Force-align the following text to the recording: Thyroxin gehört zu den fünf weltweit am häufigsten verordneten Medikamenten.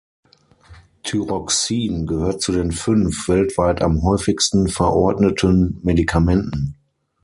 Thyroxin 1.03 2.07
gehört 2.07 2.41
zu 2.41 2.51
den 2.51 2.71
fünf 2.71 3.27
weltweit 3.27 3.83
am 3.83 4.01
häufigsten 4.01 4.67
verordneten 4.67 5.77
Medikamenten. 5.83 6.75